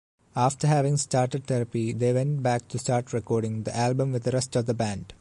[0.35, 4.55] After having started therapy they went back to start recording the album with the rest
[4.55, 5.05] of the band.